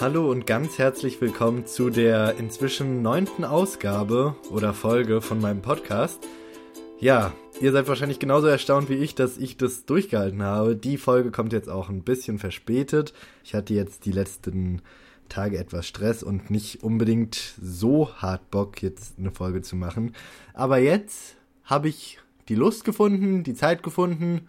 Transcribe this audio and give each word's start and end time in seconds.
Hallo 0.00 0.28
und 0.28 0.44
ganz 0.44 0.78
herzlich 0.78 1.20
willkommen 1.20 1.66
zu 1.66 1.88
der 1.88 2.34
inzwischen 2.36 3.00
neunten 3.02 3.44
Ausgabe 3.44 4.34
oder 4.50 4.74
Folge 4.74 5.20
von 5.20 5.40
meinem 5.40 5.62
Podcast. 5.62 6.26
Ja, 6.98 7.32
ihr 7.60 7.70
seid 7.70 7.86
wahrscheinlich 7.86 8.18
genauso 8.18 8.48
erstaunt 8.48 8.88
wie 8.88 8.94
ich, 8.94 9.14
dass 9.14 9.38
ich 9.38 9.56
das 9.56 9.86
durchgehalten 9.86 10.42
habe. 10.42 10.74
Die 10.74 10.98
Folge 10.98 11.30
kommt 11.30 11.52
jetzt 11.52 11.68
auch 11.70 11.90
ein 11.90 12.02
bisschen 12.02 12.40
verspätet. 12.40 13.14
Ich 13.44 13.54
hatte 13.54 13.72
jetzt 13.72 14.04
die 14.04 14.10
letzten 14.10 14.82
Tage 15.28 15.58
etwas 15.58 15.86
Stress 15.86 16.24
und 16.24 16.50
nicht 16.50 16.82
unbedingt 16.82 17.54
so 17.62 18.12
hart 18.16 18.50
Bock, 18.50 18.82
jetzt 18.82 19.16
eine 19.16 19.30
Folge 19.30 19.62
zu 19.62 19.76
machen. 19.76 20.12
Aber 20.54 20.78
jetzt 20.78 21.36
habe 21.62 21.86
ich 21.88 22.18
die 22.48 22.56
Lust 22.56 22.84
gefunden, 22.84 23.44
die 23.44 23.54
Zeit 23.54 23.84
gefunden. 23.84 24.48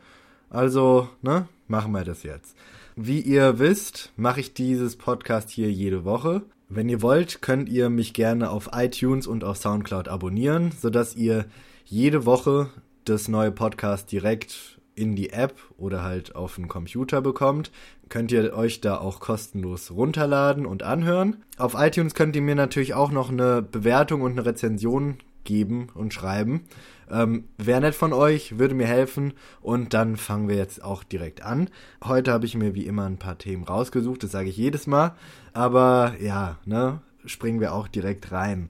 Also, 0.50 1.08
ne, 1.22 1.48
machen 1.68 1.92
wir 1.92 2.04
das 2.04 2.24
jetzt. 2.24 2.58
Wie 2.98 3.20
ihr 3.20 3.60
wisst, 3.60 4.14
mache 4.16 4.40
ich 4.40 4.54
dieses 4.54 4.96
Podcast 4.96 5.50
hier 5.50 5.70
jede 5.70 6.06
Woche. 6.06 6.44
Wenn 6.70 6.88
ihr 6.88 7.02
wollt, 7.02 7.42
könnt 7.42 7.68
ihr 7.68 7.90
mich 7.90 8.14
gerne 8.14 8.50
auf 8.50 8.70
iTunes 8.72 9.28
und 9.28 9.44
auf 9.44 9.58
SoundCloud 9.58 10.08
abonnieren, 10.08 10.72
sodass 10.72 11.14
ihr 11.14 11.46
jede 11.84 12.26
Woche 12.26 12.70
das 13.04 13.28
neue 13.28 13.52
Podcast 13.52 14.14
direkt 14.14 14.80
in 14.96 15.14
die 15.14 15.32
App 15.32 15.56
oder 15.76 16.04
halt 16.04 16.38
auf 16.38 16.56
den 16.56 16.70
Computer 16.70 17.22
bekommt. 17.22 17.70
Könnt 18.08 18.32
ihr 18.32 18.54
euch 18.54 18.80
da 18.80 18.98
auch 18.98 19.20
kostenlos 19.20 19.92
runterladen 19.92 20.66
und 20.66 20.82
anhören. 20.82 21.44
Auf 21.58 21.74
iTunes 21.78 22.16
könnt 22.16 22.38
ihr 22.38 22.42
mir 22.42 22.56
natürlich 22.56 22.94
auch 22.94 23.12
noch 23.12 23.30
eine 23.30 23.62
Bewertung 23.62 24.22
und 24.22 24.32
eine 24.32 24.46
Rezension 24.46 25.18
geben 25.46 25.88
und 25.94 26.14
schreiben. 26.14 26.66
Ähm, 27.10 27.46
Wäre 27.58 27.82
nett 27.82 27.96
von 27.96 28.14
euch, 28.14 28.58
würde 28.58 28.76
mir 28.76 28.88
helfen 28.88 29.34
und 29.62 29.94
dann 29.94 30.18
fangen 30.18 30.50
wir 30.50 30.56
jetzt 30.56 30.84
auch 30.84 31.04
direkt 31.04 31.44
an. 31.44 31.70
Heute 32.04 32.34
habe 32.34 32.46
ich 32.46 32.56
mir 32.56 32.74
wie 32.74 32.86
immer 32.86 33.06
ein 33.06 33.20
paar 33.20 33.38
Themen 33.38 33.64
rausgesucht, 33.64 34.24
das 34.24 34.32
sage 34.32 34.50
ich 34.50 34.58
jedes 34.58 34.88
Mal, 34.88 35.16
aber 35.54 36.16
ja, 36.20 36.58
ne, 36.66 37.02
springen 37.26 37.62
wir 37.62 37.74
auch 37.74 37.88
direkt 37.88 38.32
rein. 38.32 38.70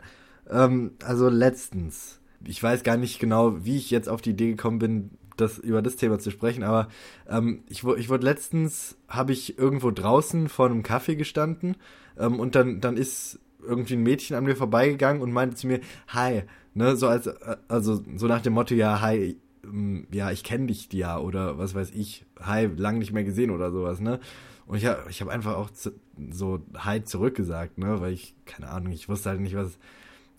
Ähm, 0.50 0.92
also 1.04 1.30
letztens, 1.30 2.20
ich 2.46 2.62
weiß 2.62 2.84
gar 2.84 2.98
nicht 2.98 3.20
genau, 3.20 3.66
wie 3.66 3.78
ich 3.78 3.90
jetzt 3.90 4.10
auf 4.10 4.22
die 4.22 4.32
Idee 4.32 4.52
gekommen 4.52 4.80
bin, 4.80 5.12
das 5.38 5.58
über 5.58 5.82
das 5.82 5.96
Thema 5.96 6.20
zu 6.20 6.32
sprechen, 6.32 6.64
aber 6.64 6.88
ähm, 7.28 7.64
ich, 7.70 7.84
ich 7.84 8.10
wurde 8.10 8.26
letztens, 8.26 8.98
habe 9.08 9.34
ich 9.34 9.58
irgendwo 9.58 9.92
draußen 9.92 10.50
vor 10.50 10.68
einem 10.68 10.84
Kaffee 10.84 11.16
gestanden 11.16 11.76
ähm, 12.18 12.40
und 12.40 12.56
dann, 12.56 12.82
dann 12.82 12.98
ist 12.98 13.40
irgendwie 13.66 13.96
ein 13.96 14.04
Mädchen 14.04 14.36
an 14.36 14.46
mir 14.46 14.56
vorbeigegangen 14.56 15.22
und 15.22 15.32
meinte 15.32 15.56
zu 15.56 15.68
mir, 15.68 15.82
hi, 16.08 16.44
ne, 16.76 16.96
so 16.96 17.08
als, 17.08 17.28
also 17.68 18.04
so 18.16 18.28
nach 18.28 18.42
dem 18.42 18.54
Motto, 18.54 18.76
ja, 18.76 19.02
hi, 19.02 19.38
ähm, 19.64 20.08
ja, 20.12 20.32
ich 20.32 20.44
kenne 20.44 20.68
dich 20.68 20.92
ja 20.94 21.18
oder 21.18 21.58
was 21.58 21.74
weiß 21.74 21.92
ich, 21.92 22.26
hi, 22.40 22.68
lang 22.78 23.00
nicht 23.00 23.14
mehr 23.14 23.24
gesehen 23.24 23.50
oder 23.50 23.72
sowas, 23.72 24.00
ne? 24.00 24.20
Und 24.68 24.78
ich, 24.78 24.88
ich 25.10 25.22
habe 25.22 25.32
einfach 25.32 25.56
auch 25.56 25.70
zu, 25.70 25.92
so 26.32 26.60
hi 26.78 27.04
zurückgesagt, 27.04 27.78
ne, 27.78 28.00
weil 28.02 28.14
ich, 28.14 28.36
keine 28.46 28.70
Ahnung, 28.70 28.92
ich 28.92 29.10
wusste 29.10 29.30
halt 29.30 29.42
nicht, 29.42 29.56
was, 29.56 29.80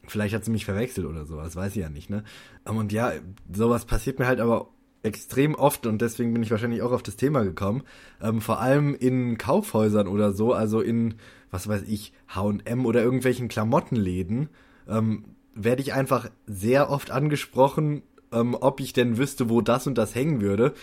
vielleicht 0.06 0.34
hat 0.34 0.44
sie 0.44 0.50
mich 0.50 0.64
verwechselt 0.64 1.06
oder 1.06 1.24
sowas, 1.24 1.56
weiß 1.56 1.74
ich 1.74 1.82
ja 1.82 1.88
nicht, 1.88 2.10
ne? 2.10 2.22
Und 2.64 2.92
ja, 2.92 3.12
sowas 3.52 3.84
passiert 3.84 4.18
mir 4.18 4.26
halt 4.26 4.40
aber 4.40 4.68
extrem 5.02 5.54
oft 5.54 5.86
und 5.86 6.02
deswegen 6.02 6.32
bin 6.32 6.42
ich 6.42 6.50
wahrscheinlich 6.50 6.82
auch 6.82 6.92
auf 6.92 7.02
das 7.02 7.16
Thema 7.16 7.44
gekommen. 7.44 7.82
Ähm, 8.20 8.40
vor 8.40 8.60
allem 8.60 8.94
in 8.94 9.38
Kaufhäusern 9.38 10.08
oder 10.08 10.32
so, 10.32 10.52
also 10.52 10.80
in, 10.80 11.14
was 11.50 11.68
weiß 11.68 11.82
ich, 11.86 12.12
HM 12.34 12.84
oder 12.84 13.02
irgendwelchen 13.02 13.48
Klamottenläden, 13.48 14.48
ähm, 14.88 15.24
werde 15.56 15.82
ich 15.82 15.94
einfach 15.94 16.30
sehr 16.46 16.90
oft 16.90 17.10
angesprochen, 17.10 18.02
ähm, 18.32 18.56
ob 18.60 18.80
ich 18.80 18.92
denn 18.92 19.18
wüsste, 19.18 19.48
wo 19.48 19.60
das 19.60 19.86
und 19.86 19.96
das 19.96 20.14
hängen 20.14 20.40
würde. 20.40 20.74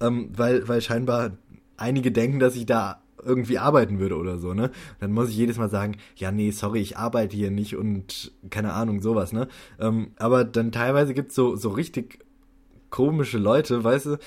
Ähm, 0.00 0.30
weil, 0.34 0.66
weil 0.68 0.80
scheinbar 0.80 1.32
einige 1.76 2.10
denken, 2.10 2.38
dass 2.38 2.56
ich 2.56 2.66
da 2.66 3.00
irgendwie 3.22 3.58
arbeiten 3.58 3.98
würde 3.98 4.16
oder 4.16 4.38
so, 4.38 4.54
ne? 4.54 4.70
Dann 5.00 5.12
muss 5.12 5.30
ich 5.30 5.36
jedes 5.36 5.58
Mal 5.58 5.68
sagen, 5.68 5.96
ja, 6.16 6.30
nee, 6.30 6.50
sorry, 6.50 6.80
ich 6.80 6.96
arbeite 6.96 7.36
hier 7.36 7.50
nicht 7.50 7.76
und 7.76 8.32
keine 8.50 8.72
Ahnung, 8.72 9.00
sowas, 9.00 9.32
ne? 9.32 9.48
Ähm, 9.80 10.12
aber 10.16 10.44
dann 10.44 10.72
teilweise 10.72 11.12
gibt's 11.12 11.34
so, 11.34 11.56
so 11.56 11.70
richtig 11.70 12.20
komische 12.90 13.38
Leute, 13.38 13.82
weißt 13.82 14.06
du, 14.06 14.18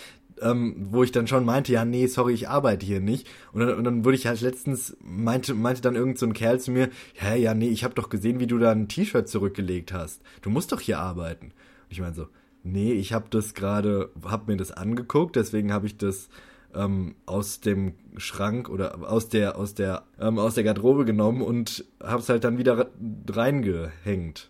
ähm, 0.42 0.88
wo 0.92 1.04
ich 1.04 1.12
dann 1.12 1.28
schon 1.28 1.46
meinte, 1.46 1.72
ja, 1.72 1.86
nee, 1.86 2.08
sorry, 2.08 2.34
ich 2.34 2.50
arbeite 2.50 2.86
hier 2.86 3.00
nicht. 3.00 3.28
Und 3.54 3.62
dann, 3.62 3.78
und 3.78 3.84
dann 3.84 4.06
wurde 4.06 4.18
ich 4.18 4.28
halt 4.28 4.42
letztens, 4.42 4.98
meinte, 5.02 5.54
meinte 5.54 5.82
dann 5.82 5.96
irgend 5.96 6.18
so 6.18 6.26
ein 6.26 6.34
Kerl 6.34 6.60
zu 6.60 6.72
mir, 6.72 6.90
ja, 7.22 7.36
ja, 7.36 7.54
nee, 7.54 7.70
ich 7.70 7.84
habe 7.84 7.96
doch 7.96 8.10
gesehen, 8.10 8.40
wie 8.40 8.48
du 8.48 8.58
da 8.58 8.72
ein 8.72 8.88
T-Shirt 8.88 9.28
zurückgelegt 9.28 9.94
hast. 9.94 10.22
Du 10.42 10.50
musst 10.50 10.72
doch 10.72 10.82
hier 10.82 11.00
arbeiten. 11.00 11.48
Und 11.48 11.92
ich 11.92 12.02
meine 12.02 12.16
so, 12.16 12.28
nee, 12.64 12.94
ich 12.94 13.14
habe 13.14 13.26
das 13.30 13.54
gerade, 13.54 14.10
hab 14.24 14.48
mir 14.48 14.58
das 14.58 14.72
angeguckt, 14.72 15.36
deswegen 15.36 15.74
habe 15.74 15.88
ich 15.88 15.98
das 15.98 16.30
ähm, 16.76 17.16
aus 17.26 17.62
dem 17.62 17.94
Schrank 18.18 18.70
oder 18.70 19.10
aus 19.10 19.30
der 19.30 19.58
aus 19.58 19.74
der 19.74 20.04
ähm, 20.20 20.38
aus 20.38 20.56
der 20.56 20.64
Garderobe 20.64 21.06
genommen 21.06 21.42
und 21.42 21.86
hab's 22.02 22.30
halt 22.30 22.44
dann 22.44 22.58
wieder 22.58 22.92
reingehängt. 23.28 24.50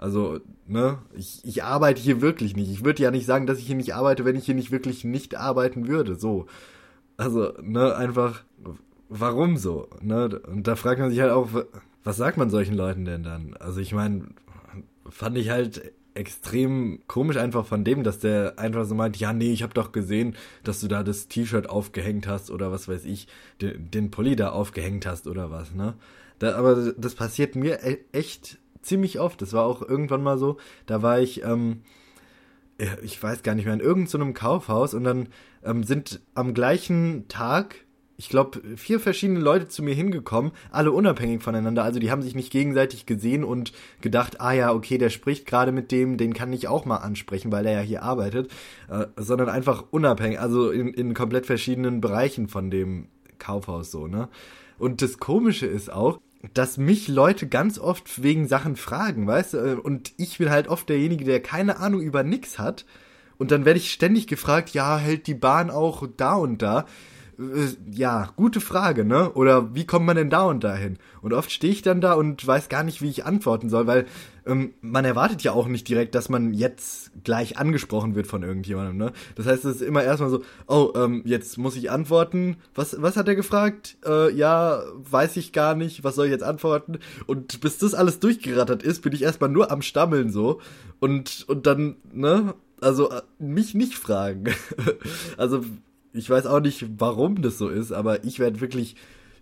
Also, 0.00 0.40
ne, 0.66 0.96
ich, 1.14 1.44
ich 1.44 1.62
arbeite 1.62 2.00
hier 2.00 2.22
wirklich 2.22 2.56
nicht. 2.56 2.70
Ich 2.70 2.82
würde 2.82 3.02
ja 3.02 3.10
nicht 3.10 3.26
sagen, 3.26 3.46
dass 3.46 3.58
ich 3.58 3.66
hier 3.66 3.76
nicht 3.76 3.94
arbeite, 3.94 4.24
wenn 4.24 4.34
ich 4.34 4.46
hier 4.46 4.54
nicht 4.54 4.70
wirklich 4.70 5.04
nicht 5.04 5.36
arbeiten 5.36 5.88
würde. 5.88 6.14
So. 6.14 6.46
Also, 7.18 7.52
ne, 7.60 7.94
einfach, 7.94 8.42
warum 9.10 9.58
so? 9.58 9.88
Ne? 10.00 10.40
Und 10.50 10.66
da 10.66 10.76
fragt 10.76 11.00
man 11.00 11.10
sich 11.10 11.20
halt 11.20 11.32
auch, 11.32 11.50
was 12.02 12.16
sagt 12.16 12.38
man 12.38 12.48
solchen 12.48 12.74
Leuten 12.74 13.04
denn 13.04 13.22
dann? 13.22 13.54
Also, 13.60 13.80
ich 13.80 13.92
meine, 13.92 14.28
fand 15.06 15.36
ich 15.36 15.50
halt 15.50 15.92
extrem 16.14 17.00
komisch 17.06 17.36
einfach 17.36 17.66
von 17.66 17.84
dem, 17.84 18.02
dass 18.02 18.20
der 18.20 18.58
einfach 18.58 18.86
so 18.86 18.94
meint, 18.94 19.18
ja, 19.18 19.34
nee, 19.34 19.52
ich 19.52 19.62
habe 19.62 19.74
doch 19.74 19.92
gesehen, 19.92 20.34
dass 20.64 20.80
du 20.80 20.88
da 20.88 21.02
das 21.02 21.28
T-Shirt 21.28 21.68
aufgehängt 21.68 22.26
hast 22.26 22.50
oder 22.50 22.72
was 22.72 22.88
weiß 22.88 23.04
ich, 23.04 23.28
den, 23.60 23.90
den 23.90 24.10
Pulli 24.10 24.34
da 24.34 24.48
aufgehängt 24.48 25.04
hast 25.04 25.26
oder 25.26 25.50
was, 25.50 25.74
ne? 25.74 25.92
Da, 26.38 26.56
aber 26.56 26.94
das 26.96 27.14
passiert 27.14 27.54
mir 27.54 27.84
e-, 27.84 27.98
echt 28.12 28.58
ziemlich 28.82 29.20
oft. 29.20 29.42
Das 29.42 29.52
war 29.52 29.64
auch 29.64 29.82
irgendwann 29.82 30.22
mal 30.22 30.38
so, 30.38 30.56
da 30.86 31.02
war 31.02 31.20
ich, 31.20 31.42
ähm, 31.42 31.82
ich 33.02 33.22
weiß 33.22 33.42
gar 33.42 33.54
nicht 33.54 33.64
mehr, 33.64 33.74
in 33.74 33.80
irgendeinem 33.80 34.28
so 34.28 34.32
Kaufhaus 34.32 34.94
und 34.94 35.04
dann 35.04 35.28
ähm, 35.64 35.84
sind 35.84 36.20
am 36.34 36.54
gleichen 36.54 37.26
Tag, 37.28 37.76
ich 38.16 38.28
glaube, 38.28 38.60
vier 38.76 39.00
verschiedene 39.00 39.40
Leute 39.40 39.68
zu 39.68 39.82
mir 39.82 39.94
hingekommen, 39.94 40.52
alle 40.70 40.92
unabhängig 40.92 41.42
voneinander. 41.42 41.84
Also 41.84 42.00
die 42.00 42.10
haben 42.10 42.22
sich 42.22 42.34
nicht 42.34 42.52
gegenseitig 42.52 43.06
gesehen 43.06 43.44
und 43.44 43.72
gedacht, 44.02 44.40
ah 44.40 44.52
ja, 44.52 44.72
okay, 44.72 44.98
der 44.98 45.10
spricht 45.10 45.46
gerade 45.46 45.72
mit 45.72 45.90
dem, 45.90 46.18
den 46.18 46.34
kann 46.34 46.52
ich 46.52 46.68
auch 46.68 46.84
mal 46.84 46.98
ansprechen, 46.98 47.50
weil 47.50 47.66
er 47.66 47.72
ja 47.72 47.80
hier 47.80 48.02
arbeitet, 48.02 48.50
äh, 48.90 49.06
sondern 49.16 49.48
einfach 49.48 49.84
unabhängig, 49.90 50.38
also 50.38 50.70
in, 50.70 50.88
in 50.88 51.14
komplett 51.14 51.46
verschiedenen 51.46 52.00
Bereichen 52.00 52.48
von 52.48 52.70
dem 52.70 53.08
Kaufhaus 53.38 53.90
so, 53.90 54.06
ne? 54.06 54.28
Und 54.78 55.02
das 55.02 55.18
Komische 55.18 55.66
ist 55.66 55.92
auch, 55.92 56.20
dass 56.54 56.78
mich 56.78 57.08
Leute 57.08 57.48
ganz 57.48 57.78
oft 57.78 58.22
wegen 58.22 58.48
Sachen 58.48 58.76
fragen, 58.76 59.26
weißt 59.26 59.54
du? 59.54 59.80
Und 59.80 60.12
ich 60.16 60.38
bin 60.38 60.50
halt 60.50 60.68
oft 60.68 60.88
derjenige, 60.88 61.24
der 61.24 61.40
keine 61.40 61.78
Ahnung 61.78 62.00
über 62.00 62.22
nix 62.22 62.58
hat. 62.58 62.86
Und 63.36 63.50
dann 63.50 63.64
werde 63.64 63.78
ich 63.78 63.92
ständig 63.92 64.26
gefragt, 64.26 64.70
ja, 64.70 64.98
hält 64.98 65.26
die 65.26 65.34
Bahn 65.34 65.70
auch 65.70 66.06
da 66.16 66.34
und 66.34 66.62
da? 66.62 66.86
Äh, 67.40 67.76
ja, 67.90 68.28
gute 68.36 68.60
Frage, 68.60 69.04
ne? 69.04 69.30
Oder 69.32 69.74
wie 69.74 69.86
kommt 69.86 70.04
man 70.04 70.16
denn 70.16 70.28
da 70.28 70.44
und 70.44 70.62
dahin? 70.62 70.98
Und 71.22 71.32
oft 71.32 71.50
stehe 71.50 71.72
ich 71.72 71.80
dann 71.80 72.02
da 72.02 72.12
und 72.12 72.46
weiß 72.46 72.68
gar 72.68 72.84
nicht, 72.84 73.00
wie 73.00 73.08
ich 73.08 73.24
antworten 73.24 73.70
soll, 73.70 73.86
weil 73.86 74.06
ähm, 74.46 74.74
man 74.82 75.06
erwartet 75.06 75.42
ja 75.42 75.52
auch 75.52 75.66
nicht 75.66 75.88
direkt, 75.88 76.14
dass 76.14 76.28
man 76.28 76.52
jetzt 76.52 77.12
gleich 77.24 77.56
angesprochen 77.56 78.14
wird 78.14 78.26
von 78.26 78.42
irgendjemandem, 78.42 78.96
ne? 78.98 79.12
Das 79.36 79.46
heißt, 79.46 79.64
es 79.64 79.76
ist 79.76 79.82
immer 79.82 80.04
erstmal 80.04 80.28
so, 80.28 80.42
oh, 80.66 80.92
ähm, 80.94 81.22
jetzt 81.24 81.56
muss 81.56 81.76
ich 81.76 81.90
antworten. 81.90 82.56
Was, 82.74 83.00
was 83.00 83.16
hat 83.16 83.28
er 83.28 83.36
gefragt? 83.36 83.96
Äh, 84.04 84.32
ja, 84.34 84.82
weiß 84.96 85.38
ich 85.38 85.52
gar 85.52 85.74
nicht, 85.74 86.04
was 86.04 86.16
soll 86.16 86.26
ich 86.26 86.32
jetzt 86.32 86.44
antworten? 86.44 86.98
Und 87.26 87.60
bis 87.62 87.78
das 87.78 87.94
alles 87.94 88.20
durchgerattert 88.20 88.82
ist, 88.82 89.00
bin 89.00 89.14
ich 89.14 89.22
erstmal 89.22 89.50
nur 89.50 89.70
am 89.70 89.80
Stammeln 89.80 90.30
so. 90.30 90.60
Und, 90.98 91.46
und 91.48 91.66
dann, 91.66 91.96
ne? 92.12 92.54
Also 92.82 93.10
äh, 93.10 93.22
mich 93.38 93.74
nicht 93.74 93.94
fragen. 93.94 94.44
also 95.38 95.62
ich 96.12 96.28
weiß 96.28 96.46
auch 96.46 96.60
nicht, 96.60 96.86
warum 96.98 97.42
das 97.42 97.58
so 97.58 97.68
ist, 97.68 97.92
aber 97.92 98.24
ich 98.24 98.38
werde 98.38 98.60
wirklich 98.60 98.96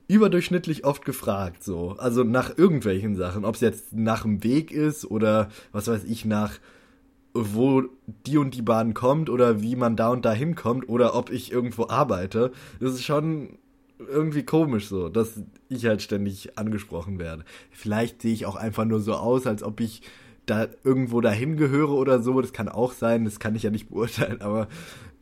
überdurchschnittlich 0.08 0.84
oft 0.84 1.04
gefragt, 1.04 1.62
so. 1.62 1.94
Also 1.98 2.24
nach 2.24 2.56
irgendwelchen 2.56 3.14
Sachen. 3.14 3.44
Ob 3.44 3.56
es 3.56 3.60
jetzt 3.60 3.92
nach 3.92 4.22
dem 4.22 4.42
Weg 4.42 4.72
ist 4.72 5.04
oder 5.04 5.50
was 5.72 5.86
weiß 5.86 6.04
ich, 6.04 6.24
nach 6.24 6.58
wo 7.34 7.84
die 8.26 8.38
und 8.38 8.54
die 8.54 8.62
Bahn 8.62 8.94
kommt 8.94 9.30
oder 9.30 9.60
wie 9.62 9.76
man 9.76 9.96
da 9.96 10.08
und 10.08 10.24
da 10.24 10.32
hinkommt 10.32 10.88
oder 10.88 11.14
ob 11.14 11.30
ich 11.30 11.52
irgendwo 11.52 11.88
arbeite. 11.88 12.52
Das 12.80 12.94
ist 12.94 13.04
schon 13.04 13.58
irgendwie 13.98 14.44
komisch 14.44 14.88
so, 14.88 15.08
dass 15.08 15.42
ich 15.68 15.86
halt 15.86 16.02
ständig 16.02 16.58
angesprochen 16.58 17.18
werde. 17.18 17.44
Vielleicht 17.70 18.22
sehe 18.22 18.32
ich 18.32 18.46
auch 18.46 18.56
einfach 18.56 18.86
nur 18.86 19.00
so 19.00 19.14
aus, 19.14 19.46
als 19.46 19.62
ob 19.62 19.80
ich 19.80 20.02
da 20.46 20.68
irgendwo 20.84 21.20
dahin 21.20 21.56
gehöre 21.56 21.90
oder 21.90 22.22
so. 22.22 22.40
Das 22.40 22.52
kann 22.52 22.68
auch 22.68 22.92
sein, 22.92 23.24
das 23.24 23.40
kann 23.40 23.54
ich 23.54 23.64
ja 23.64 23.70
nicht 23.70 23.90
beurteilen, 23.90 24.40
aber 24.40 24.68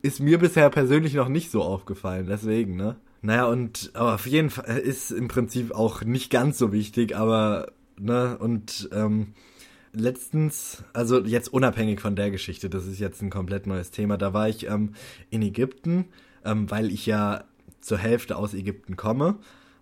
ist 0.01 0.19
mir 0.19 0.37
bisher 0.37 0.69
persönlich 0.69 1.13
noch 1.13 1.29
nicht 1.29 1.51
so 1.51 1.61
aufgefallen, 1.61 2.27
deswegen, 2.27 2.75
ne? 2.75 2.97
Naja, 3.21 3.45
und 3.45 3.91
aber 3.93 4.15
auf 4.15 4.27
jeden 4.27 4.49
Fall 4.49 4.77
ist 4.77 5.11
im 5.11 5.27
Prinzip 5.27 5.71
auch 5.71 6.03
nicht 6.03 6.29
ganz 6.31 6.57
so 6.57 6.71
wichtig, 6.71 7.15
aber, 7.15 7.71
ne, 7.99 8.37
und 8.37 8.89
ähm, 8.93 9.33
letztens, 9.91 10.83
also 10.93 11.19
jetzt 11.19 11.51
unabhängig 11.51 11.99
von 11.99 12.15
der 12.15 12.31
Geschichte, 12.31 12.69
das 12.69 12.85
ist 12.85 12.99
jetzt 12.99 13.21
ein 13.21 13.29
komplett 13.29 13.67
neues 13.67 13.91
Thema, 13.91 14.17
da 14.17 14.33
war 14.33 14.47
ich 14.47 14.67
ähm, 14.69 14.93
in 15.29 15.41
Ägypten, 15.41 16.05
ähm, 16.45 16.69
weil 16.69 16.91
ich 16.91 17.05
ja 17.05 17.43
zur 17.81 17.97
Hälfte 17.97 18.35
aus 18.37 18.53
Ägypten 18.53 18.95
komme 18.95 19.39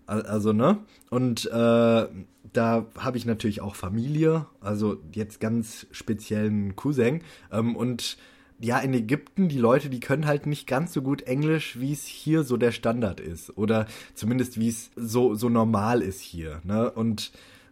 Also, 0.07 0.53
ne? 0.53 0.79
Und 1.09 1.45
äh, 1.47 2.07
da 2.53 2.85
habe 2.97 3.17
ich 3.17 3.25
natürlich 3.25 3.61
auch 3.61 3.75
Familie, 3.75 4.45
also 4.61 4.97
jetzt 5.11 5.39
ganz 5.39 5.87
speziellen 5.91 6.75
Cousin. 6.75 7.21
Ähm, 7.51 7.75
und 7.75 8.17
ja, 8.59 8.79
in 8.79 8.93
Ägypten, 8.93 9.49
die 9.49 9.57
Leute, 9.57 9.89
die 9.89 9.99
können 9.99 10.25
halt 10.25 10.45
nicht 10.45 10.67
ganz 10.67 10.93
so 10.93 11.01
gut 11.01 11.23
Englisch, 11.23 11.79
wie 11.79 11.91
es 11.91 12.05
hier 12.05 12.43
so 12.43 12.57
der 12.57 12.71
Standard 12.71 13.19
ist. 13.19 13.57
Oder 13.57 13.85
zumindest 14.13 14.59
wie 14.59 14.69
es 14.69 14.91
so, 14.95 15.35
so 15.35 15.49
normal 15.49 16.01
ist 16.01 16.21
hier. 16.21 16.61
Ne? 16.63 16.89
Und 16.89 17.31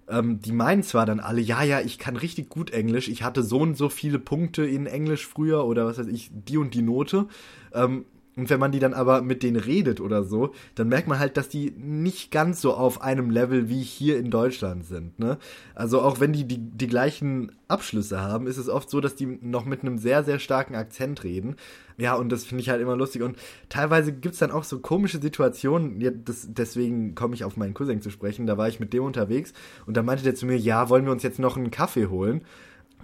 ähm, 0.09 0.41
die 0.41 0.51
meinen 0.51 0.83
zwar 0.83 1.05
dann 1.05 1.19
alle, 1.19 1.41
ja, 1.41 1.63
ja, 1.63 1.79
ich 1.79 1.97
kann 1.97 2.17
richtig 2.17 2.49
gut 2.49 2.71
Englisch, 2.71 3.07
ich 3.07 3.23
hatte 3.23 3.43
so 3.43 3.59
und 3.59 3.77
so 3.77 3.87
viele 3.87 4.19
Punkte 4.19 4.65
in 4.65 4.85
Englisch 4.85 5.25
früher 5.25 5.65
oder 5.65 5.85
was 5.85 5.97
weiß 5.97 6.07
ich, 6.07 6.29
die 6.33 6.57
und 6.57 6.73
die 6.73 6.81
Note. 6.81 7.27
Ähm, 7.73 8.05
und 8.35 8.49
wenn 8.49 8.59
man 8.59 8.71
die 8.71 8.79
dann 8.79 8.93
aber 8.95 9.21
mit 9.21 9.43
denen 9.43 9.57
redet 9.57 10.01
oder 10.01 10.23
so, 10.23 10.53
dann 10.73 10.89
merkt 10.89 11.07
man 11.07 11.19
halt, 11.19 11.37
dass 11.37 11.49
die 11.49 11.71
nicht 11.77 12.31
ganz 12.31 12.61
so 12.61 12.73
auf 12.73 13.01
einem 13.01 13.29
Level 13.29 13.69
wie 13.69 13.83
hier 13.83 14.17
in 14.17 14.31
Deutschland 14.31 14.85
sind. 14.85 15.19
Ne? 15.19 15.37
Also 15.75 16.01
auch 16.01 16.19
wenn 16.19 16.33
die, 16.33 16.45
die 16.45 16.57
die 16.57 16.87
gleichen 16.87 17.51
Abschlüsse 17.67 18.21
haben, 18.21 18.47
ist 18.47 18.57
es 18.57 18.69
oft 18.69 18.89
so, 18.89 19.01
dass 19.01 19.15
die 19.15 19.37
noch 19.41 19.65
mit 19.65 19.81
einem 19.81 19.99
sehr, 19.99 20.23
sehr 20.23 20.39
starken 20.39 20.73
Akzent 20.73 21.23
reden. 21.23 21.57
Ja, 21.97 22.15
und 22.15 22.31
das 22.31 22.43
finde 22.43 22.61
ich 22.61 22.69
halt 22.69 22.81
immer 22.81 22.95
lustig. 22.95 23.21
Und 23.21 23.37
teilweise 23.69 24.11
gibt's 24.11 24.39
dann 24.39 24.51
auch 24.51 24.63
so 24.63 24.79
komische 24.79 25.21
Situationen. 25.21 26.01
Ja, 26.01 26.09
das, 26.09 26.47
deswegen 26.49 27.13
komme 27.13 27.35
ich 27.35 27.43
auf 27.43 27.55
meinen 27.55 27.75
Cousin 27.75 28.01
zu 28.01 28.09
sprechen. 28.09 28.47
Da 28.47 28.57
war 28.57 28.67
ich 28.67 28.79
mit 28.79 28.93
dem 28.93 29.03
unterwegs 29.03 29.53
und 29.85 29.95
da 29.95 30.01
meinte 30.01 30.23
der 30.23 30.33
zu 30.33 30.47
mir, 30.47 30.57
ja, 30.57 30.89
wollen 30.89 31.05
wir 31.05 31.11
uns 31.11 31.23
jetzt 31.23 31.39
noch 31.39 31.55
einen 31.55 31.69
Kaffee 31.69 32.07
holen? 32.07 32.41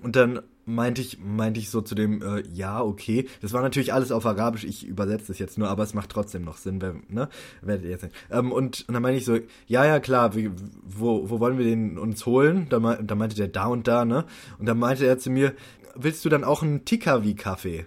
Und 0.01 0.15
dann 0.15 0.41
meinte 0.69 1.01
ich, 1.01 1.19
meinte 1.19 1.59
ich 1.59 1.69
so 1.69 1.81
zu 1.81 1.95
dem, 1.95 2.21
äh, 2.21 2.43
ja, 2.53 2.81
okay. 2.81 3.27
Das 3.41 3.53
war 3.53 3.61
natürlich 3.61 3.93
alles 3.93 4.11
auf 4.11 4.25
Arabisch, 4.25 4.63
ich 4.63 4.85
übersetze 4.85 5.27
das 5.27 5.39
jetzt 5.39 5.57
nur, 5.57 5.69
aber 5.69 5.83
es 5.83 5.93
macht 5.93 6.09
trotzdem 6.09 6.43
noch 6.43 6.57
Sinn, 6.57 6.81
wer, 6.81 6.95
ne? 7.09 7.29
Werdet 7.61 7.85
ihr 7.85 7.91
jetzt 7.91 8.01
sehen. 8.01 8.11
Ähm, 8.31 8.51
und, 8.51 8.85
und 8.87 8.93
dann 8.93 9.01
meinte 9.01 9.17
ich 9.17 9.25
so, 9.25 9.37
ja, 9.67 9.85
ja, 9.85 9.99
klar, 9.99 10.35
wie, 10.35 10.51
wo, 10.83 11.29
wo 11.29 11.39
wollen 11.39 11.57
wir 11.57 11.65
den 11.65 11.97
uns 11.97 12.25
holen? 12.25 12.67
Da, 12.69 12.79
da 12.79 13.15
meinte 13.15 13.35
der 13.35 13.47
da 13.47 13.65
und 13.67 13.87
da, 13.87 14.05
ne? 14.05 14.25
Und 14.57 14.65
dann 14.65 14.79
meinte 14.79 15.05
er 15.05 15.17
zu 15.17 15.29
mir, 15.29 15.53
willst 15.95 16.23
du 16.23 16.29
dann 16.29 16.43
auch 16.43 16.61
einen 16.61 16.85
Tikawi-Kaffee? 16.85 17.85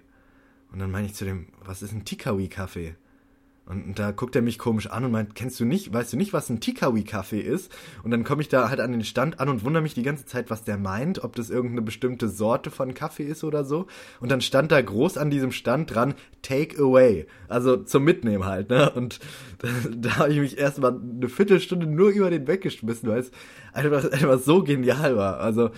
Und 0.73 0.79
dann 0.79 0.91
meine 0.91 1.07
ich 1.07 1.15
zu 1.15 1.25
dem, 1.25 1.49
was 1.65 1.83
ist 1.83 1.93
ein 1.93 2.05
Tikawi-Kaffee? 2.05 2.95
Und 3.65 3.99
da 3.99 4.11
guckt 4.11 4.35
er 4.35 4.43
mich 4.43 4.59
komisch 4.59 4.89
an 4.89 5.05
und 5.05 5.13
meint, 5.13 5.37
kennst 5.37 5.61
du 5.61 5.65
nicht, 5.65 5.93
weißt 5.93 6.13
du 6.13 6.17
nicht, 6.17 6.33
was 6.33 6.51
ein 6.51 6.61
Tikawi-Kaffee 6.61 7.41
ist? 7.41 7.71
Und 8.03 8.11
dann 8.11 8.25
komme 8.25 8.43
ich 8.43 8.49
da 8.49 8.69
halt 8.69 8.81
an 8.81 8.91
den 8.91 9.05
Stand 9.05 9.39
an 9.39 9.49
und 9.49 9.65
wundere 9.65 9.83
mich 9.83 9.95
die 9.95 10.03
ganze 10.03 10.27
Zeit, 10.27 10.51
was 10.51 10.65
der 10.65 10.79
meint, 10.79 11.23
ob 11.23 11.37
das 11.37 11.49
irgendeine 11.49 11.83
bestimmte 11.83 12.29
Sorte 12.29 12.71
von 12.71 12.93
Kaffee 12.93 13.25
ist 13.25 13.45
oder 13.45 13.65
so. 13.65 13.87
Und 14.21 14.33
dann 14.33 14.41
stand 14.41 14.73
da 14.73 14.83
groß 14.83 15.17
an 15.17 15.31
diesem 15.31 15.53
Stand 15.53 15.95
dran, 15.95 16.15
Take 16.43 16.77
Away. 16.83 17.27
Also 17.49 17.77
zum 17.77 18.03
Mitnehmen 18.03 18.45
halt, 18.45 18.69
ne? 18.69 18.91
Und 18.91 19.21
da, 19.59 19.69
da 19.97 20.17
habe 20.17 20.33
ich 20.33 20.41
mich 20.41 20.59
erstmal 20.59 20.95
eine 20.95 21.29
Viertelstunde 21.29 21.87
nur 21.87 22.11
über 22.11 22.31
den 22.31 22.49
weggeschmissen, 22.49 23.09
weil 23.09 23.21
es 23.21 23.31
einfach, 23.73 24.11
einfach 24.11 24.41
so 24.41 24.65
genial 24.65 25.17
war. 25.17 25.39
Also, 25.39 25.71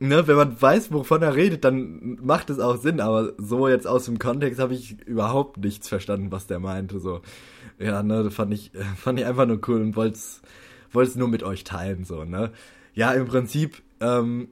ne, 0.00 0.26
wenn 0.26 0.36
man 0.36 0.60
weiß, 0.60 0.92
wovon 0.92 1.22
er 1.22 1.36
redet, 1.36 1.64
dann 1.64 2.18
macht 2.22 2.50
es 2.50 2.58
auch 2.58 2.76
Sinn, 2.78 3.00
aber 3.00 3.34
so 3.38 3.68
jetzt 3.68 3.86
aus 3.86 4.06
dem 4.06 4.18
Kontext 4.18 4.58
habe 4.58 4.74
ich 4.74 5.00
überhaupt 5.06 5.58
nichts 5.58 5.88
verstanden, 5.88 6.32
was 6.32 6.46
der 6.46 6.58
meinte. 6.58 6.98
So, 6.98 7.20
ja, 7.78 8.02
ne, 8.02 8.30
fand 8.30 8.52
ich, 8.52 8.72
fand 8.96 9.20
ich 9.20 9.26
einfach 9.26 9.46
nur 9.46 9.60
cool 9.68 9.80
und 9.80 9.96
wollte 9.96 10.18
es 10.18 11.16
nur 11.16 11.28
mit 11.28 11.42
euch 11.42 11.64
teilen, 11.64 12.04
so, 12.04 12.24
ne. 12.24 12.50
Ja, 12.94 13.12
im 13.12 13.26
Prinzip, 13.26 13.82
ähm, 14.00 14.48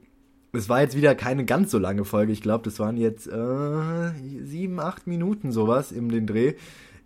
es 0.53 0.69
war 0.69 0.81
jetzt 0.81 0.95
wieder 0.95 1.13
keine 1.13 1.45
ganz 1.45 1.71
so 1.71 1.77
lange 1.77 2.05
Folge. 2.05 2.31
Ich 2.31 2.41
glaube, 2.41 2.63
das 2.63 2.79
waren 2.79 2.97
jetzt 2.97 3.27
äh, 3.27 4.11
sieben, 4.43 4.79
acht 4.79 5.07
Minuten 5.07 5.51
sowas 5.51 5.91
im 5.91 6.09
den 6.09 6.25
Dreh. 6.25 6.53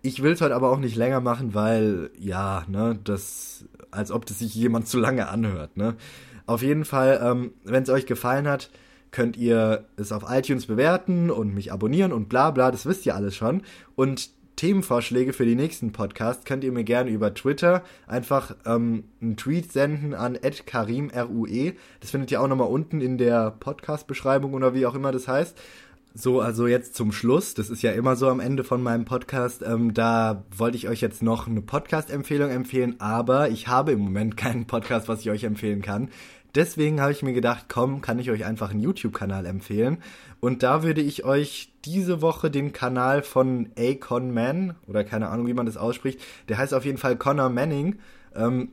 Ich 0.00 0.22
will 0.22 0.32
es 0.32 0.40
heute 0.40 0.54
aber 0.54 0.70
auch 0.70 0.78
nicht 0.78 0.96
länger 0.96 1.20
machen, 1.20 1.54
weil, 1.54 2.10
ja, 2.18 2.64
ne, 2.68 2.98
das, 3.02 3.64
als 3.90 4.12
ob 4.12 4.26
das 4.26 4.38
sich 4.38 4.54
jemand 4.54 4.86
zu 4.86 4.98
lange 4.98 5.28
anhört, 5.28 5.76
ne. 5.76 5.96
Auf 6.46 6.62
jeden 6.62 6.84
Fall, 6.84 7.20
ähm, 7.22 7.52
wenn 7.64 7.82
es 7.82 7.90
euch 7.90 8.06
gefallen 8.06 8.46
hat, 8.48 8.70
könnt 9.10 9.36
ihr 9.36 9.86
es 9.96 10.12
auf 10.12 10.24
iTunes 10.28 10.66
bewerten 10.66 11.30
und 11.30 11.54
mich 11.54 11.72
abonnieren 11.72 12.12
und 12.12 12.28
bla 12.28 12.50
bla, 12.50 12.70
das 12.70 12.84
wisst 12.84 13.06
ihr 13.06 13.14
alles 13.14 13.36
schon. 13.36 13.62
Und 13.94 14.30
Themenvorschläge 14.56 15.32
für 15.32 15.46
die 15.46 15.56
nächsten 15.56 15.92
Podcasts 15.92 16.44
könnt 16.44 16.64
ihr 16.64 16.72
mir 16.72 16.84
gerne 16.84 17.10
über 17.10 17.34
Twitter 17.34 17.82
einfach 18.06 18.54
ähm, 18.66 19.04
einen 19.20 19.36
Tweet 19.36 19.72
senden 19.72 20.14
an 20.14 20.38
karimrue. 20.66 21.74
Das 22.00 22.10
findet 22.10 22.30
ihr 22.30 22.40
auch 22.40 22.48
nochmal 22.48 22.68
unten 22.68 23.00
in 23.00 23.18
der 23.18 23.50
Podcast-Beschreibung 23.52 24.54
oder 24.54 24.74
wie 24.74 24.86
auch 24.86 24.94
immer 24.94 25.12
das 25.12 25.26
heißt. 25.26 25.58
So, 26.16 26.40
also 26.40 26.68
jetzt 26.68 26.94
zum 26.94 27.10
Schluss, 27.10 27.54
das 27.54 27.70
ist 27.70 27.82
ja 27.82 27.90
immer 27.90 28.14
so 28.14 28.28
am 28.28 28.38
Ende 28.38 28.62
von 28.62 28.80
meinem 28.80 29.04
Podcast, 29.04 29.64
ähm, 29.66 29.94
da 29.94 30.44
wollte 30.56 30.76
ich 30.76 30.88
euch 30.88 31.00
jetzt 31.00 31.24
noch 31.24 31.48
eine 31.48 31.60
Podcast-Empfehlung 31.60 32.50
empfehlen, 32.50 32.94
aber 33.00 33.48
ich 33.48 33.66
habe 33.66 33.90
im 33.90 33.98
Moment 33.98 34.36
keinen 34.36 34.68
Podcast, 34.68 35.08
was 35.08 35.22
ich 35.22 35.30
euch 35.30 35.42
empfehlen 35.42 35.82
kann. 35.82 36.10
Deswegen 36.54 37.00
habe 37.00 37.10
ich 37.10 37.24
mir 37.24 37.32
gedacht, 37.32 37.64
komm, 37.68 38.00
kann 38.00 38.20
ich 38.20 38.30
euch 38.30 38.44
einfach 38.44 38.70
einen 38.70 38.78
YouTube-Kanal 38.78 39.44
empfehlen. 39.44 39.98
Und 40.38 40.62
da 40.62 40.84
würde 40.84 41.00
ich 41.00 41.24
euch 41.24 41.72
diese 41.84 42.22
Woche 42.22 42.48
den 42.48 42.72
Kanal 42.72 43.22
von 43.22 43.70
Acon 43.76 44.32
Man, 44.32 44.76
oder 44.86 45.02
keine 45.02 45.30
Ahnung, 45.30 45.48
wie 45.48 45.54
man 45.54 45.66
das 45.66 45.76
ausspricht, 45.76 46.20
der 46.48 46.58
heißt 46.58 46.74
auf 46.74 46.84
jeden 46.84 46.98
Fall 46.98 47.16
Connor 47.16 47.48
Manning. 47.48 47.96
Ähm, 48.36 48.68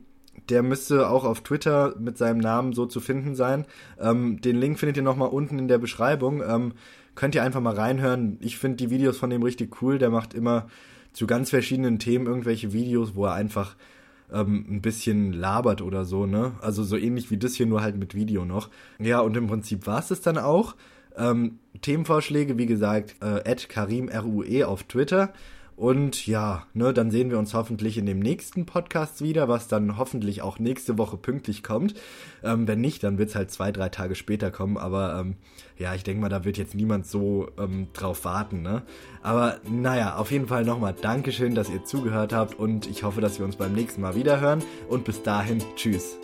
der 0.48 0.62
müsste 0.62 1.08
auch 1.08 1.24
auf 1.24 1.40
Twitter 1.40 1.94
mit 1.98 2.18
seinem 2.18 2.38
Namen 2.38 2.72
so 2.72 2.86
zu 2.86 3.00
finden 3.00 3.34
sein. 3.34 3.66
Ähm, 4.00 4.40
den 4.40 4.56
Link 4.56 4.78
findet 4.78 4.96
ihr 4.96 5.02
nochmal 5.02 5.30
unten 5.30 5.58
in 5.58 5.66
der 5.66 5.78
Beschreibung. 5.78 6.40
Ähm, 6.40 6.74
könnt 7.14 7.34
ihr 7.34 7.42
einfach 7.42 7.60
mal 7.60 7.74
reinhören. 7.74 8.38
Ich 8.40 8.58
finde 8.58 8.76
die 8.76 8.90
Videos 8.90 9.18
von 9.18 9.30
dem 9.30 9.42
richtig 9.42 9.82
cool. 9.82 9.98
Der 9.98 10.10
macht 10.10 10.34
immer 10.34 10.68
zu 11.12 11.26
ganz 11.26 11.50
verschiedenen 11.50 11.98
Themen 11.98 12.26
irgendwelche 12.26 12.72
Videos, 12.72 13.14
wo 13.14 13.26
er 13.26 13.34
einfach 13.34 13.76
ähm, 14.32 14.64
ein 14.68 14.82
bisschen 14.82 15.32
labert 15.32 15.82
oder 15.82 16.04
so, 16.04 16.26
ne? 16.26 16.52
Also 16.60 16.82
so 16.82 16.96
ähnlich 16.96 17.30
wie 17.30 17.36
das 17.36 17.54
hier, 17.54 17.66
nur 17.66 17.82
halt 17.82 17.96
mit 17.96 18.14
Video 18.14 18.44
noch. 18.44 18.70
Ja, 18.98 19.20
und 19.20 19.36
im 19.36 19.46
Prinzip 19.46 19.86
war 19.86 19.98
es 19.98 20.08
das 20.08 20.20
dann 20.20 20.38
auch. 20.38 20.74
Ähm, 21.16 21.58
Themenvorschläge, 21.82 22.56
wie 22.56 22.66
gesagt, 22.66 23.16
äh, 23.20 23.56
karimrue 23.68 24.66
auf 24.66 24.84
Twitter. 24.84 25.32
Und 25.76 26.26
ja, 26.26 26.66
ne, 26.74 26.92
dann 26.92 27.10
sehen 27.10 27.30
wir 27.30 27.38
uns 27.38 27.54
hoffentlich 27.54 27.98
in 27.98 28.06
dem 28.06 28.18
nächsten 28.18 28.66
Podcast 28.66 29.22
wieder, 29.22 29.48
was 29.48 29.68
dann 29.68 29.96
hoffentlich 29.96 30.42
auch 30.42 30.58
nächste 30.58 30.98
Woche 30.98 31.16
pünktlich 31.16 31.62
kommt. 31.62 31.94
Ähm, 32.42 32.68
wenn 32.68 32.80
nicht, 32.80 33.02
dann 33.02 33.18
wird's 33.18 33.34
halt 33.34 33.50
zwei, 33.50 33.72
drei 33.72 33.88
Tage 33.88 34.14
später 34.14 34.50
kommen. 34.50 34.76
Aber 34.76 35.18
ähm, 35.18 35.36
ja, 35.78 35.94
ich 35.94 36.04
denke 36.04 36.20
mal, 36.20 36.28
da 36.28 36.44
wird 36.44 36.58
jetzt 36.58 36.74
niemand 36.74 37.06
so 37.06 37.48
ähm, 37.58 37.88
drauf 37.92 38.24
warten. 38.24 38.62
Ne? 38.62 38.82
Aber 39.22 39.60
naja, 39.68 40.16
auf 40.16 40.30
jeden 40.30 40.46
Fall 40.48 40.64
nochmal 40.64 40.94
Dankeschön, 41.00 41.54
dass 41.54 41.70
ihr 41.70 41.84
zugehört 41.84 42.32
habt 42.32 42.58
und 42.58 42.86
ich 42.86 43.02
hoffe, 43.02 43.20
dass 43.20 43.38
wir 43.38 43.46
uns 43.46 43.56
beim 43.56 43.72
nächsten 43.72 44.00
Mal 44.00 44.14
wieder 44.14 44.40
hören. 44.40 44.62
Und 44.88 45.04
bis 45.04 45.22
dahin, 45.22 45.62
tschüss. 45.76 46.18